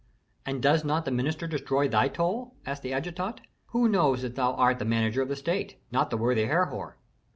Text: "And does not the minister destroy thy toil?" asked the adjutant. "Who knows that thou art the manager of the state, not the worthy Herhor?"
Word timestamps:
"And 0.47 0.63
does 0.63 0.83
not 0.83 1.05
the 1.05 1.11
minister 1.11 1.45
destroy 1.45 1.87
thy 1.87 2.07
toil?" 2.07 2.55
asked 2.65 2.81
the 2.81 2.91
adjutant. 2.91 3.39
"Who 3.67 3.87
knows 3.87 4.23
that 4.23 4.33
thou 4.33 4.53
art 4.55 4.79
the 4.79 4.83
manager 4.85 5.21
of 5.21 5.29
the 5.29 5.35
state, 5.35 5.77
not 5.91 6.09
the 6.09 6.17
worthy 6.17 6.45
Herhor?" 6.45 6.97